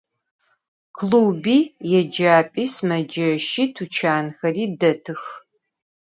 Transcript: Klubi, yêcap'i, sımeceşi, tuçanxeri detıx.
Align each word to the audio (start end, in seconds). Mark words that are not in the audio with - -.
Klubi, 0.97 1.57
yêcap'i, 1.91 2.63
sımeceşi, 2.75 3.63
tuçanxeri 3.75 4.65
detıx. 4.79 5.23